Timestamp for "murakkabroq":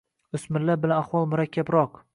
1.35-2.07